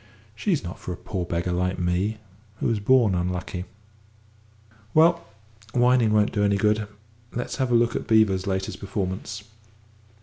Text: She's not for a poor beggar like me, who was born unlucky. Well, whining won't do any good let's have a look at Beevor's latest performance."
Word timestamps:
She's 0.33 0.63
not 0.63 0.79
for 0.79 0.91
a 0.91 0.97
poor 0.97 1.25
beggar 1.27 1.51
like 1.51 1.77
me, 1.77 2.17
who 2.55 2.65
was 2.65 2.79
born 2.79 3.13
unlucky. 3.13 3.65
Well, 4.95 5.23
whining 5.73 6.11
won't 6.11 6.31
do 6.31 6.43
any 6.43 6.57
good 6.57 6.87
let's 7.33 7.57
have 7.57 7.71
a 7.71 7.75
look 7.75 7.95
at 7.95 8.07
Beevor's 8.07 8.47
latest 8.47 8.79
performance." 8.79 9.43